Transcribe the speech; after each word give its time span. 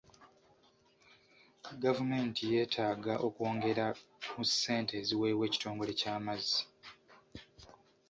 Gavumenti 1.83 2.41
yeetaaga 2.51 3.13
okwongera 3.27 3.85
ku 4.29 4.39
ssente 4.49 4.93
eziweebwa 5.01 5.43
ekitongole 5.49 5.91
ky'amazzi. 5.99 6.59